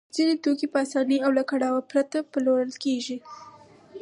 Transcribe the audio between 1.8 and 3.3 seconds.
پرته پلورل کېږي